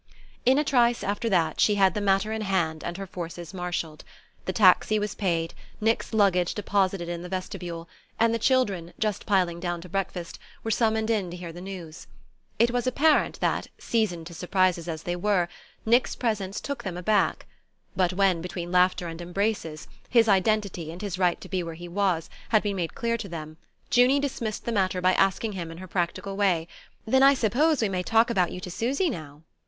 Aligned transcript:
In 0.47 0.57
a 0.57 0.63
trice, 0.63 1.03
after 1.03 1.29
that, 1.29 1.59
she 1.59 1.75
had 1.75 1.93
the 1.93 2.01
matter 2.01 2.31
in 2.31 2.41
hand 2.41 2.83
and 2.83 2.97
her 2.97 3.05
forces 3.05 3.53
marshalled. 3.53 4.03
The 4.45 4.51
taxi 4.51 4.97
was 4.97 5.13
paid, 5.13 5.53
Nick's 5.79 6.11
luggage 6.11 6.55
deposited 6.55 7.07
in 7.07 7.21
the 7.21 7.29
vestibule, 7.29 7.87
and 8.19 8.33
the 8.33 8.39
children, 8.39 8.93
just 8.97 9.27
piling 9.27 9.59
down 9.59 9.79
to 9.81 9.89
breakfast, 9.89 10.39
were 10.63 10.71
summoned 10.71 11.11
in 11.11 11.29
to 11.29 11.37
hear 11.37 11.53
the 11.53 11.61
news. 11.61 12.07
It 12.57 12.71
was 12.71 12.87
apparent 12.87 13.39
that, 13.41 13.67
seasoned 13.77 14.25
to 14.25 14.33
surprises 14.33 14.87
as 14.87 15.03
they 15.03 15.15
were, 15.15 15.47
Nick's 15.85 16.15
presence 16.15 16.59
took 16.59 16.83
them 16.83 16.97
aback. 16.97 17.45
But 17.95 18.11
when, 18.11 18.41
between 18.41 18.71
laughter 18.71 19.07
and 19.07 19.21
embraces, 19.21 19.87
his 20.09 20.27
identity, 20.27 20.91
and 20.91 20.99
his 21.03 21.19
right 21.19 21.39
to 21.41 21.47
be 21.47 21.61
where 21.61 21.75
he 21.75 21.87
was, 21.87 22.27
had 22.49 22.63
been 22.63 22.77
made 22.77 22.95
clear 22.95 23.17
to 23.17 23.29
them, 23.29 23.57
Junie 23.95 24.19
dismissed 24.19 24.65
the 24.65 24.71
matter 24.71 24.99
by 24.99 25.13
asking 25.13 25.51
him 25.51 25.69
in 25.69 25.77
her 25.77 25.87
practical 25.87 26.35
way: 26.35 26.67
"Then 27.05 27.21
I 27.21 27.35
suppose 27.35 27.83
we 27.83 27.89
may 27.89 28.01
talk 28.01 28.31
about 28.31 28.51
you 28.51 28.59
to 28.61 28.71
Susy 28.71 29.07
now?" 29.07 29.43